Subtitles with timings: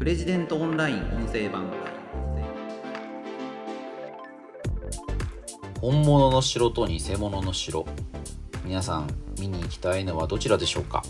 [0.00, 1.70] プレジデントオンライン音声版
[5.78, 7.84] 本物の城と偽物の城。
[8.64, 11.02] 皆さん見に行きたいのはどちらでしょうか？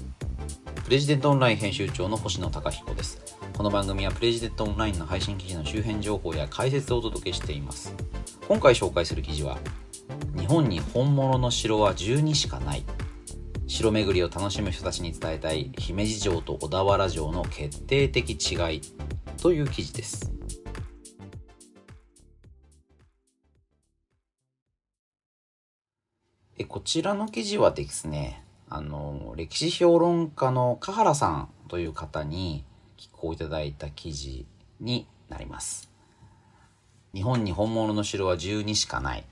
[0.82, 3.22] プレジデントオンライン編集長の星野貴彦です。
[3.56, 7.95] この番組はプレジデントオンラインの配信記事の周辺情報や解説をお届けしています。
[8.48, 9.59] 今回紹介する記事は
[10.36, 12.82] 日本に本物の城は12しかない。
[13.71, 18.80] 城巡りを楽しむ人たちに伝えたい姫路城と小田原城の決定的違い
[19.41, 20.33] という記事です。
[26.59, 32.64] えこちらの記事はですねあの歴史評論家の香原さんという方に
[32.97, 34.47] 寄稿いただいた記事
[34.80, 35.89] になります。
[37.14, 39.25] 日本に本物の城は12しかない。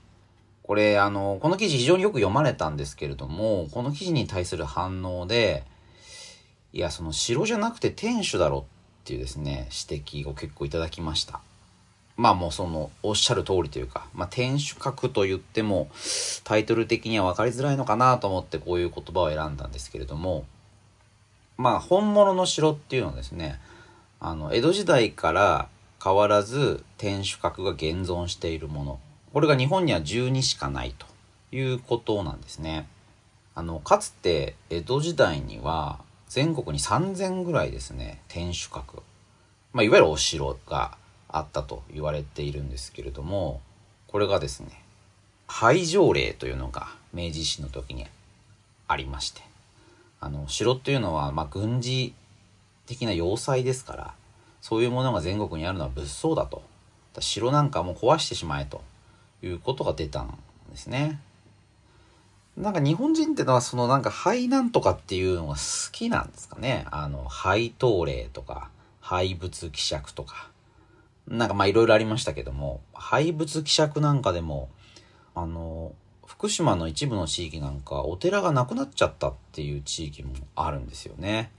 [0.69, 5.63] これあのこの記事非常によく読まれたんですけれどもこの記事に対する反応で
[6.73, 11.39] いやその城じゃなくて天守だろっていうですね指摘を結構いただきました。
[12.17, 15.89] まあもうそのおっしゃる通りというか、まあ、天守閣と言っても
[16.43, 20.45] タイトル的には分かりづらいのかなと思ってこういう言葉を選んだんですけれども
[21.57, 23.59] まあ本物の城っていうのはですね
[24.19, 25.67] あの江戸時代から
[26.03, 28.99] 変わらず天守閣が現存しているもの。
[29.33, 31.05] これが日本には12しかないと
[31.55, 32.87] いうことなんですね。
[33.55, 39.01] あのかつて江戸時代には全国に3000ぐらいですね天守閣、
[39.73, 43.59] まあ、いわゆるお城があったと言われているんですけれども
[44.07, 44.83] これがですね
[45.47, 48.05] 廃城令というのが明治維新の時に
[48.87, 49.49] ありまして。
[50.21, 52.13] あの城っていうのはまあ軍事
[52.85, 54.13] 的な要塞ですから
[54.61, 56.61] そういうものが全国にあるのは物騒だと。
[57.13, 58.81] だ城なんかもう壊してしまえと。
[59.43, 60.37] いうことが出たん
[60.71, 61.19] ですね。
[62.57, 66.85] なんか日本人ってのはそのなんか廃なんとかっていうのが好きなんですかね。
[66.91, 70.49] あの、廃刀令とか、廃物希釈とか。
[71.27, 74.69] なんかまあいろいろありましたけども、廃物希釈なんかでも、
[75.35, 75.93] あの、
[76.25, 81.51] 福島の一部の地域なんかお寺がなくなっちゃったっていう地域もあるんですよね。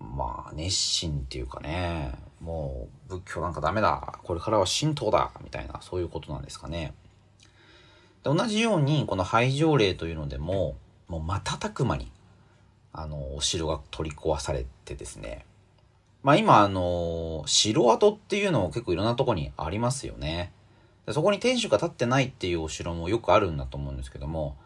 [0.00, 6.92] まあ熱心っていうかね、もう仏教なんかダメだ、これからは神道だ、みたいなそういうことなんですかね。
[8.24, 10.76] で同じようにこの廃城令というのでも、
[11.08, 12.10] もう瞬く間に、
[12.92, 15.46] あの、お城が取り壊されてですね。
[16.22, 20.52] まあ今、あの、城跡っていうのも結構いろんなとこにありますよね。
[21.06, 24.56] でそこに天守が建ってないっていうお城もよくあるんだと思うんですけども、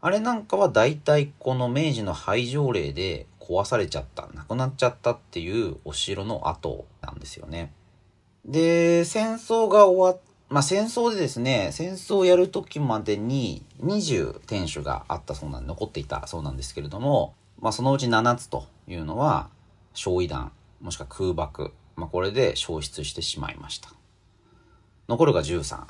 [0.00, 7.72] あれなんかは大体この明治の廃城令で壊されちゃった、なくなっちゃったっていうお城の跡なんですよね。
[8.44, 10.22] で、戦争が終わっ
[10.52, 19.48] まあ、戦争でですね、戦争をやる時までに20天守があったそうなんで、残っていたそうなんですけれども、まあ、そのうち7つというのは、
[19.94, 23.94] 焼夷弾、もしくは空爆、まあ、これで消失してしまいました。
[25.08, 25.84] 残るが13。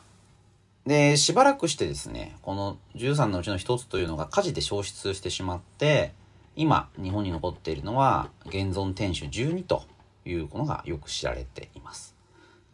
[0.87, 6.15] で、しばらくしてですね、この13のうちの1つというのが火事で消失してしまって、
[6.55, 9.85] 今、日本に残っているのは、現存天守12と
[10.27, 12.15] いうものがよく知られています。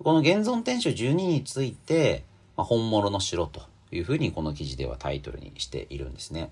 [0.03, 2.25] この現存天守12について、
[2.57, 3.63] まあ、本物の城と
[3.93, 6.51] いうふうにこの記事ではタイトルにしているんですね。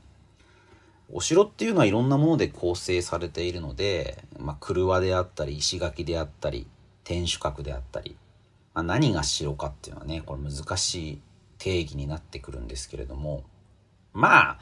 [1.12, 6.66] お城っていうのはいろんなもので構成されているので、まあ、車であったり、石垣であったり、
[7.02, 8.16] 天守閣であったり、
[8.72, 11.20] まあ、何が城かっていうのはね、これ難しい
[11.58, 13.42] 定義になってくるんですけれども、
[14.12, 14.58] まあ、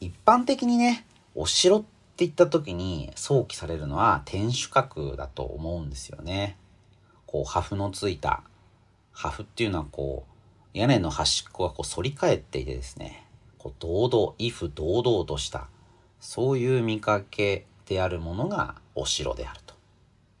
[0.00, 1.04] 一般的にね、
[1.34, 6.58] お城ってって言った時に想起されるのは天守閣だと思うんですよね。
[7.24, 8.42] こう、破風のついた、
[9.12, 10.26] 破風っていうのはこ
[10.74, 13.26] う、屋根の端っこがこう反り返っていてですね、
[13.56, 15.68] こう堂々、威風堂々とした、
[16.20, 19.74] そういう見かけであるものがお城であると。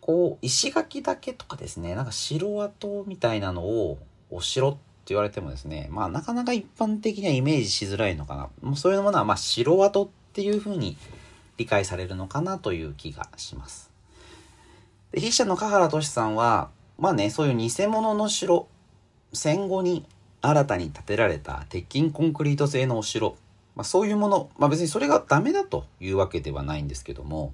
[0.02, 3.98] こう、石垣だけとかですね、なんか城跡みたいなのを
[4.28, 8.50] お城って言われてもですね、まあなかなか一般的にはイメージしづらいのかな。
[8.60, 10.98] もうそういうものはまあ城跡っていうふうに
[11.60, 13.90] 理解されるのかなという気がします。
[15.12, 18.66] で筆者の香原俊さんは、まあね、そういう偽物の城、
[19.34, 20.06] 戦後に
[20.40, 23.36] 新たに建てられた鉄筋コンクリート製のお城、
[23.76, 27.52] まあ、そういうもの、まあ別にそれがダメだというわけではないんですけども、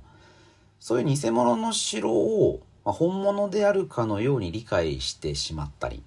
[0.78, 6.04] そういう偽物の城を本物であるかのように理解してしまったり、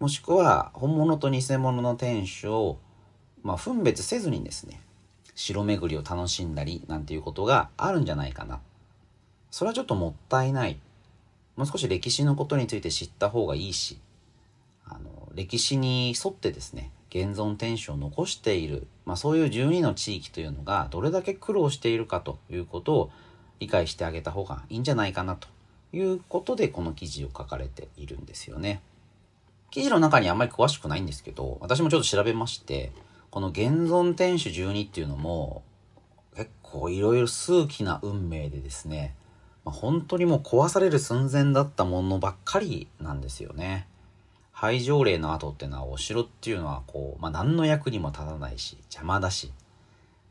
[0.00, 2.78] もしくは本物と偽物の天守を、
[3.42, 4.80] まあ、分別せずにですね、
[5.34, 8.60] 城巡りを楽しんだりなんていうことがあるんじゃないかな。
[9.50, 10.78] それはちょっともったいない
[11.56, 13.98] もう少し歴史のことについて知った方がいいし、
[14.86, 23.10] あの、歴史に沿ってですね、現存天守を残している、まあそういう12の地域というのがどれだけ苦労しているかということを
[23.60, 25.48] 理解してあげた方がいいんじゃないかなと
[25.92, 28.80] いうことでこの記事を書かれているんですよね。
[29.70, 32.92] 記事の中にあんまり詳しくないんですけど、私もちょっと調べまして、
[33.32, 35.62] この現存天守12っていうのも
[36.36, 39.16] 結構いろいろ数奇な運命でですね、
[39.64, 43.88] まあ、本当にもう壊される寸前だったものばっかりなんですよね。
[44.52, 49.50] 廃条例の後っていうのはお城っていうのはこう、まあ、何の役にも立たないし邪魔だし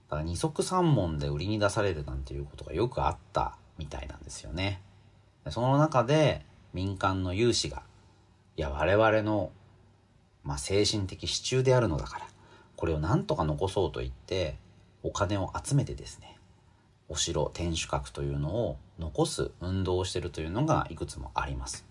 [0.09, 4.79] だから二足三門で売りに出されるなんていうことがよくあったみたいなんですよね。
[5.49, 7.81] その中で民間の有志が
[8.57, 9.51] いや我々の、
[10.43, 12.30] まあ、精神的支柱であるのだから
[12.81, 14.57] これをなんとか残そうと言って
[15.03, 16.39] お金を集めてですね
[17.09, 21.85] お城天守閣というのを残す運動をしているというのがいくつもあります。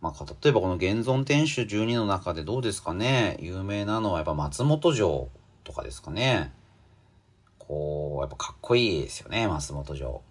[0.00, 3.36] まあ、例えばこの現存天守12の中でどうですかね？
[3.40, 5.28] 有名なのはやっぱ松本城
[5.64, 6.52] とかですかね。
[7.58, 10.22] こう、やっぱかっこいいですよね、松本城。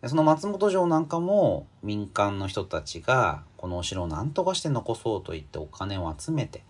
[0.00, 6.64] でその松本城なんかも民間の人たちがこのお城を何とかして残そうと言ってお金を集めて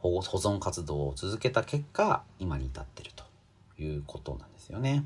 [0.00, 3.24] 保護保存活動を続けた結果今に至ってると
[3.82, 5.04] いうことなんですよね。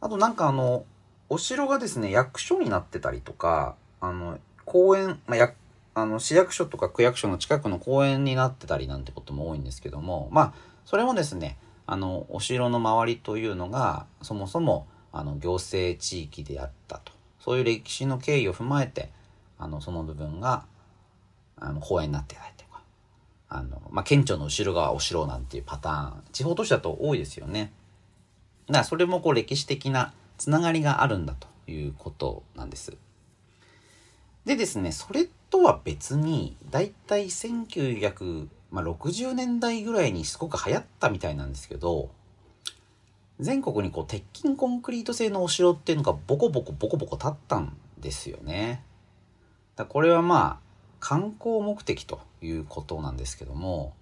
[0.00, 0.84] あとなんかあの
[1.28, 5.52] お城がですね役所になってたりとかあの公園、まあ、や
[5.94, 10.54] あの市役所とか区役所の近くの公園になってたりなんてことも多いんですけどもまあ
[10.84, 11.56] それもですね
[11.86, 19.10] あのお城の周りというのがそもそもあの行政地域であったとそういう歴史の経緯を踏まえて
[19.58, 20.64] あのその部分が
[21.56, 22.55] あの公園になってた
[23.48, 27.72] あの、まあ、県庁の後ろがお城なんていうパターン地方都市だと多いですよね。
[28.66, 32.96] だからそれもこう歴史的なつながりがあるんだということなんです。
[34.44, 42.10] でですねそれとは別にだいたい1960年代ぐらいにすごく流行ったみたいなんですけど、
[43.38, 48.82] 全国にこう鉄筋コンクリート製のお城っていうのがボコボコボコボコ立ったんですよね。
[49.76, 50.65] だこれはまあ
[51.08, 53.94] 観光目的ということなんですけども、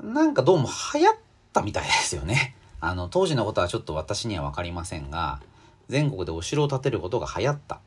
[0.00, 1.16] なんかどうも流行っ
[1.52, 2.54] たみたいですよね。
[2.80, 5.42] あの当時のことはちょっと私には分かりませんが、
[5.88, 7.80] 全国でお城を建てることが流行った。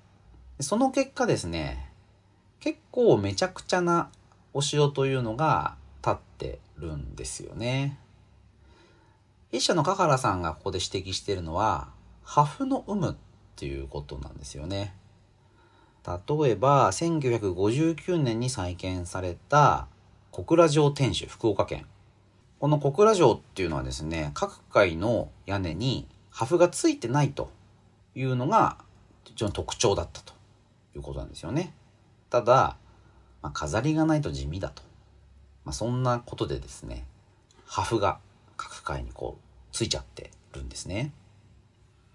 [0.59, 1.89] その結果ですね、
[2.59, 4.11] 結構めちゃくちゃな
[4.53, 7.97] お城というのが立ってるんですよね。
[9.49, 11.87] 筆者の香原さんがここで指摘しているのは、
[12.25, 13.15] 破風の有無っ
[13.55, 14.93] ていうことなんですよね。
[16.07, 19.87] 例えば、1959年に再建された
[20.31, 21.85] 小倉城天守、福岡県。
[22.59, 27.51] この小倉城っていうのはですね、各階の屋根に破風がついてないと
[28.15, 28.77] いうのが
[29.25, 30.33] 一応特徴だったと
[30.95, 31.73] いうことなんですよね。
[32.29, 32.77] ただ、
[33.41, 34.81] まあ、飾りがないと地味だと。
[35.65, 37.05] まあ、そんなことでですね、
[37.65, 38.19] 破風が
[38.55, 41.11] 各階にこうついちゃってるんですね。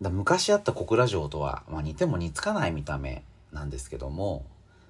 [0.01, 4.45] だ昔あった小倉城とは、まあ、似ても似つかない見た目なんですけども、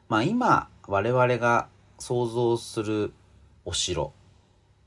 [0.08, 1.68] まあ、今我々が
[1.98, 3.12] 想像する
[3.64, 4.12] お城、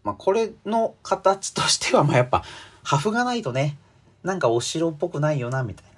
[0.04, 2.44] まあ、これの形としてはまあやっぱ
[2.84, 3.78] 破風がないとね
[4.24, 5.96] なんかお城っぽくないよなみたいな。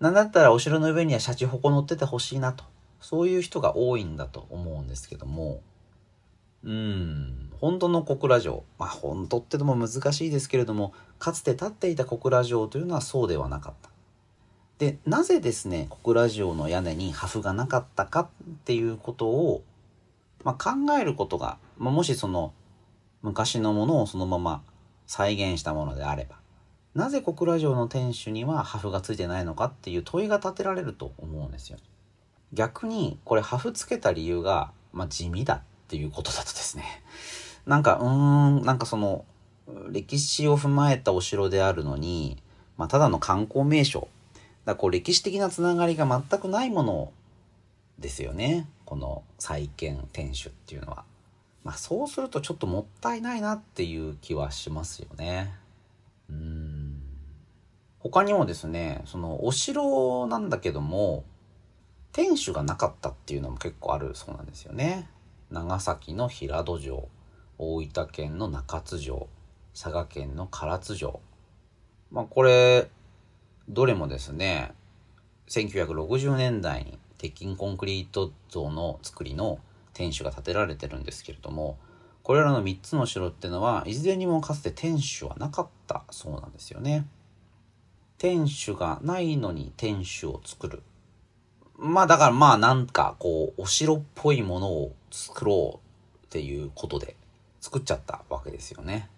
[0.00, 2.64] なんだったらお城の上にはシャチホコ乗っててほしいなと。
[3.00, 5.60] そういう人が多いんだと思うんですけども、
[6.64, 13.90] うん、本当の小倉城、まあ本当ってのも難しいですけれども、かつて建っていた小倉城というのはそうではなかった。
[14.78, 18.28] で、なぜですね、小倉城の屋根に破風がなかったかっ
[18.64, 19.62] ていうことを、
[20.44, 22.52] まあ、考えることが、まあ、もしその
[23.22, 24.62] 昔のものをそのまま
[25.06, 26.36] 再現したものであれば、
[26.94, 31.78] なぜ小倉城の天守には破風がついてないのかっていう問いが立てられると思うんですよ。
[32.52, 36.84] 逆にこれハフつけた理由が、まあ、地味だっていうことだとですね
[37.66, 39.24] なんかうーんなんかその
[39.90, 42.40] 歴史を踏まえたお城であるのに、
[42.76, 44.08] まあ、ただの観光名所
[44.66, 47.12] だこう歴史的なつながりが全くないもの
[47.98, 51.04] ですよねこの再建天守っていうのは。
[51.64, 55.52] まあ、そうするとちょっともったいないなっていう気はしますよね。
[56.30, 57.02] うん
[57.98, 61.24] 他にもですねそのお城なんだけども
[62.12, 65.08] 天守がなかったっていうのも結構あるそうなんですよね。
[65.50, 67.08] 長崎の平戸城、
[67.58, 69.28] 大分県の中津城、
[69.74, 71.20] 佐賀県の唐津城。
[72.10, 72.88] まあこれ、
[73.68, 74.72] どれもですね、
[75.48, 79.58] 1960年代に鉄筋コンクリート像の作りの
[79.92, 81.78] 天守が建てられてるんですけれども、
[82.22, 87.06] これらの3つの城っていうのは、いずれにもかつて天守はなかったそうなんですよね。
[88.18, 90.82] 天守がないのに天守を作る。
[91.76, 95.80] まあだからまあなんかこう、お城っぽいものを作ろ
[96.22, 97.16] うっていうことで
[97.60, 99.08] 作っちゃったわけですよね。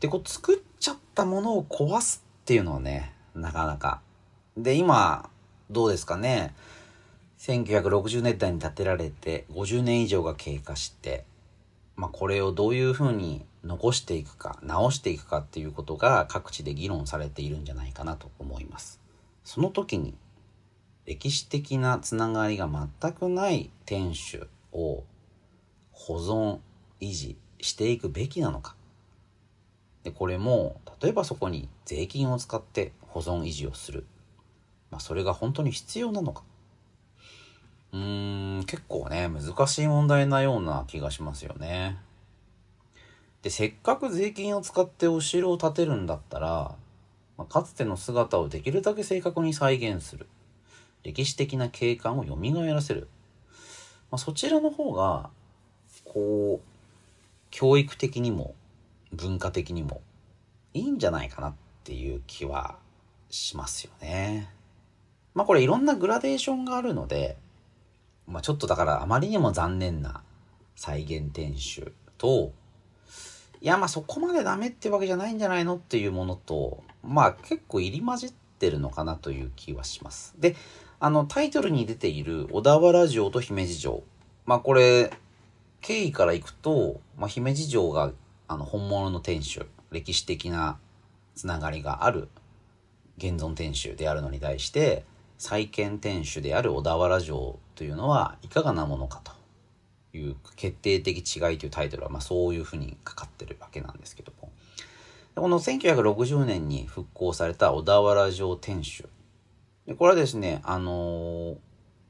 [0.00, 4.00] で、こう作っちゃったものを壊すっていうのはね、なかなか。
[4.56, 5.28] で、今、
[5.70, 6.54] どうですかね。
[7.40, 11.24] 1960年代に建てられて50年以上が経過して、
[11.96, 19.00] まあ、これをどういうふうに残していくか直していくかっていうことが各地で議論されているんじゃないかなと思います
[19.42, 20.14] その時に
[21.06, 25.02] 歴史的なつながりが全くない天守を
[25.92, 26.58] 保存
[27.00, 28.74] 維持していくべきなのか
[30.04, 34.06] でこれも例えばそこに税金を使って保存維持をする、
[34.90, 36.42] まあ、それが本当に必要なのか
[37.92, 41.98] うーん結構ね難しい問題なような気がしますよね。
[43.42, 46.76] で、せっかく税金を使ってお城を建てるんだったら、
[47.38, 50.26] まあ、かつての姿をできるだけ正確に再現する。
[51.02, 52.36] 歴史的な景観を蘇
[52.66, 53.08] らせる。
[54.10, 55.30] まあ、そちらの方が、
[56.04, 56.66] こう、
[57.50, 58.54] 教育的にも
[59.12, 60.02] 文化的にも
[60.74, 62.78] いいんじゃないかなっていう気は
[63.30, 64.50] しますよね。
[65.34, 67.36] まあこれいろんなグラデーションがあるので、
[68.26, 70.22] まあちょっとだからあまりにも残念な
[70.74, 72.52] 再現天守と、
[73.60, 80.34] いやまあそこまでダメってわけじゃないんじゃないのっていうものと、まあ結構入り混じってるのかなという気はします。
[80.38, 80.56] で、
[80.98, 84.02] あのタイトルに出ている小田原城と姫路城。
[84.44, 85.12] まあこれ、
[85.80, 88.12] 経緯からいくと、まあ、姫路城が
[88.48, 90.78] あの本物の天守、歴史的な
[91.34, 92.28] つながりがある
[93.20, 95.04] 現存天守であるのに対して、
[95.38, 99.40] 再建天守である小田原城というのはいかがなものかと。
[100.12, 104.50] いう決定的違いというタイトルは、まあ、そういうふうにかかってるわけなんですけども
[105.36, 109.08] この1960年に復興された小田原城天守
[109.86, 111.56] でこれはですねあの、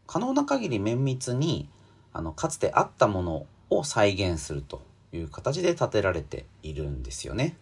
[0.06, 1.68] 可能な限り綿密に
[2.12, 7.56] あのかつてあったものを再現するという形で建てられているんですよね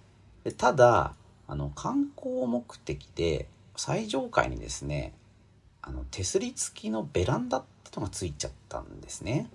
[0.44, 1.12] でただ
[1.48, 5.14] あの観光目的で最上階にですね
[5.82, 9.50] あの手すり付きのベランダってのがついちゃったんですね。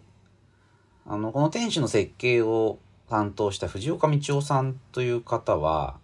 [1.06, 5.98] あの、この天守の設計を担当した藤岡道夫さんという方は、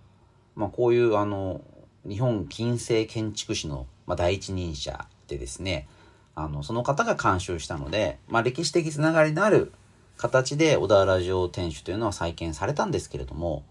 [0.56, 1.62] まあ、こういうあの、
[2.08, 5.88] 日本近世建築士の、まあ、第一人者でですね、
[6.36, 9.72] あの、その方が監修したので、まあ、歴史的つながりのある
[10.18, 13.64] 形で小田原城天守というのは再建されたんですけれども、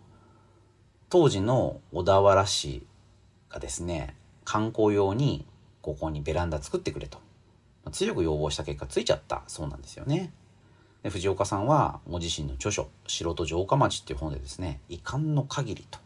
[1.11, 2.85] 当時の小田原市
[3.49, 5.47] がですね、観光用に
[5.81, 7.19] ここにベランダ作ってくれと、
[7.91, 10.33] 強く要望した結果ついちゃったそうなんですよね。
[11.03, 15.99] で藤岡さんはご自身の著書「城と城下町」っていう本でですね「遺憾の限り」と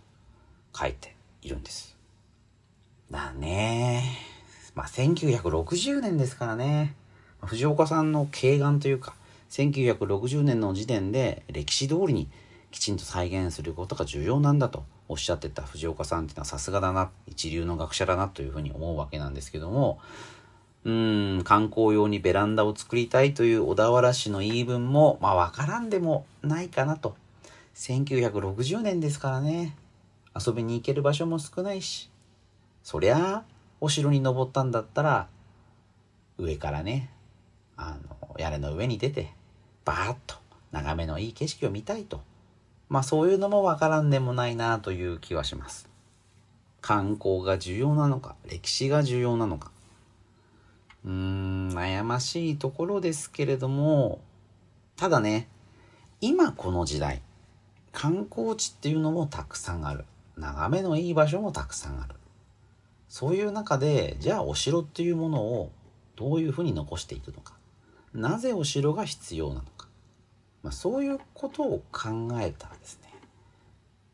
[0.76, 1.96] 書いているんです。
[3.10, 4.18] だね
[4.74, 6.94] まあ1960年ですからね
[7.42, 9.14] 藤岡さんの敬願というか
[9.50, 12.28] 1960年の時点で歴史通りに
[12.72, 20.00] きちんと再現することが重要なんだとおっしゃってた藤岡さんっていうのはさすがだな一流の学者だなというふうに思うわけなんですけども
[20.84, 27.14] うん、観光用にベランダを作りたいという小田原市の言い分も、まあわからんでもないかなと。
[27.76, 29.76] 1960年ですからね。
[30.34, 32.10] 遊びに行ける場所も少ないし。
[32.82, 33.44] そりゃあ、
[33.80, 35.28] お城に登ったんだったら、
[36.36, 37.10] 上からね、
[37.76, 39.32] あの、屋根の上に出て、
[39.84, 40.34] バーッと
[40.72, 42.22] 眺めのいい景色を見たいと。
[42.92, 45.88] まあそういうのもわからんでもないなという気はします。
[46.82, 49.70] 観光が重要なのか、歴史が重要なのか。
[51.06, 54.20] うーん、悩ましいところですけれども、
[54.94, 55.48] ただね、
[56.20, 57.22] 今この時代、
[57.92, 60.04] 観光地っていうのもたくさんある。
[60.36, 62.16] 眺めのいい場所もたくさんある。
[63.08, 65.72] そういう中で、じゃあお城っていうものを
[66.14, 67.54] どういうふうに残していくのか。
[68.12, 69.71] なぜお城が必要なのか。
[70.62, 73.12] まあ、そういうことを考えたらですね、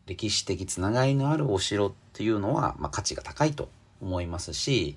[0.06, 3.68] 歴史的つながりのあるお城っていうのは、まあ、価値が高いと
[4.00, 4.96] 思いますし、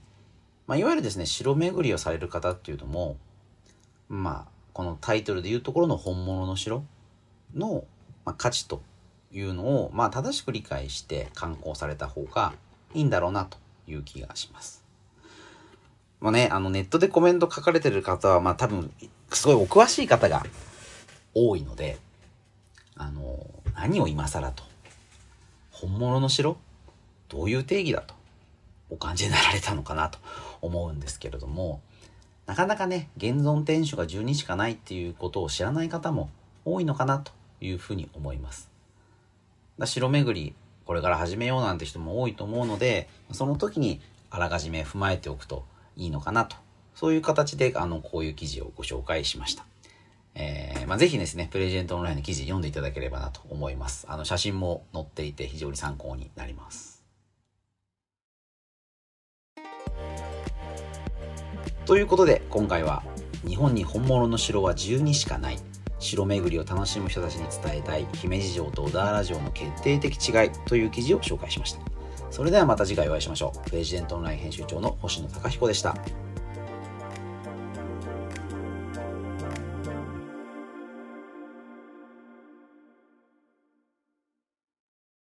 [0.67, 3.17] まあ、いわゆるですね、城巡りをされる方っていうのも、
[4.07, 6.83] まあ、このタイトルでいうところの本物の城
[7.53, 7.83] の、
[8.25, 8.81] まあ、価値と
[9.33, 12.53] いうのを、まあ、正しく理解して観光された方が
[12.93, 14.83] いいんだろうなという気がします。
[16.19, 18.93] まあね、あのネットでコメント書かれてる方は、まあ多分、
[19.31, 20.45] すごいお詳しい方が
[21.33, 21.97] 多いので、
[22.95, 23.45] あの、
[23.75, 24.63] 何を今更と。
[25.71, 26.57] 本物の城？
[27.29, 28.13] どういう定義だと？
[28.89, 30.19] お感じになられたのかなと
[30.61, 31.81] 思うんですけれども、
[32.45, 36.29] なかなかね、現存天守が12しかないっていうことを知らない方も
[36.65, 38.69] 多いのかなというふうに思います。
[39.79, 40.53] だ城巡り、
[40.85, 45.63] これから始めようなんて人も多いと思うので、その時にあらかじめ踏まえておくと
[45.95, 46.57] いいのかなと。
[46.93, 49.65] そういう形で、あの、こういう記事をご紹介しました。
[50.35, 54.05] えー、まあ、ぜひですね、プレジェントオンラインの記事読んでいただければなと思います。
[54.09, 57.01] あの、写真も載っていて非常に参考になります。
[61.85, 63.03] ということで今回は
[63.45, 65.59] 日本に本物の城は12しかない。
[65.99, 68.07] 城巡りを楽しむ人たちに伝えたい。
[68.13, 70.51] 姫路城と小田原城の決定的違い。
[70.67, 71.81] という記事を紹介しました。
[72.29, 73.69] それではまた次回お会いしましょう。
[73.69, 75.95] プレジデントオンライン編集長の星野貴彦でした。